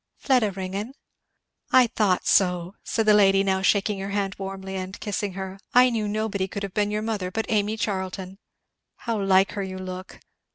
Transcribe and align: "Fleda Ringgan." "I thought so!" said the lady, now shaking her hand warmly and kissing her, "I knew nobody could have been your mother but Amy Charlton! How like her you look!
"Fleda 0.17 0.49
Ringgan." 0.51 0.95
"I 1.71 1.85
thought 1.85 2.25
so!" 2.25 2.73
said 2.83 3.05
the 3.05 3.13
lady, 3.13 3.43
now 3.43 3.61
shaking 3.61 3.99
her 3.99 4.09
hand 4.09 4.33
warmly 4.39 4.75
and 4.75 4.99
kissing 4.99 5.33
her, 5.33 5.59
"I 5.75 5.91
knew 5.91 6.07
nobody 6.07 6.47
could 6.47 6.63
have 6.63 6.73
been 6.73 6.89
your 6.89 7.03
mother 7.03 7.29
but 7.29 7.45
Amy 7.49 7.77
Charlton! 7.77 8.39
How 8.95 9.21
like 9.21 9.51
her 9.51 9.61
you 9.61 9.77
look! 9.77 10.19